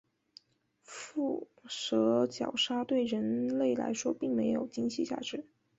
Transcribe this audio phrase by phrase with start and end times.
[0.81, 5.45] 腹蛇角鲨对人类来说并没有经济价值。